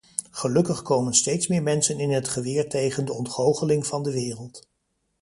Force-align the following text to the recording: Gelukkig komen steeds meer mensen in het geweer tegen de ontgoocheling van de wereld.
Gelukkig 0.31 0.81
komen 0.81 1.13
steeds 1.13 1.47
meer 1.47 1.63
mensen 1.63 1.99
in 1.99 2.11
het 2.11 2.27
geweer 2.27 2.69
tegen 2.69 3.05
de 3.05 3.13
ontgoocheling 3.13 3.87
van 3.87 4.03
de 4.03 4.11
wereld. 4.11 4.67